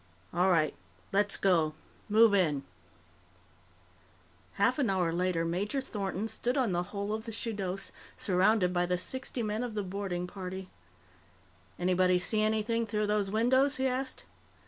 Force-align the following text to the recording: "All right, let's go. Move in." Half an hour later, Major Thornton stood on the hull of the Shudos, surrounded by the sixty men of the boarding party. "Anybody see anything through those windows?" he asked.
"All 0.33 0.49
right, 0.49 0.73
let's 1.11 1.37
go. 1.37 1.75
Move 2.09 2.33
in." 2.33 2.63
Half 4.53 4.79
an 4.79 4.89
hour 4.89 5.11
later, 5.13 5.45
Major 5.45 5.79
Thornton 5.79 6.27
stood 6.27 6.57
on 6.57 6.71
the 6.71 6.81
hull 6.89 7.13
of 7.13 7.25
the 7.25 7.31
Shudos, 7.31 7.91
surrounded 8.17 8.73
by 8.73 8.87
the 8.87 8.97
sixty 8.97 9.43
men 9.43 9.63
of 9.63 9.75
the 9.75 9.83
boarding 9.83 10.25
party. 10.25 10.71
"Anybody 11.77 12.17
see 12.17 12.41
anything 12.41 12.87
through 12.87 13.05
those 13.05 13.29
windows?" 13.29 13.75
he 13.77 13.85
asked. 13.85 14.23